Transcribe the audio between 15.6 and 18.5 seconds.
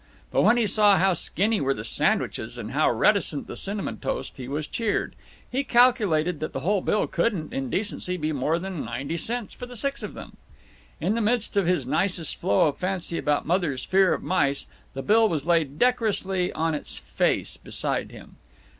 decorously on its face beside him.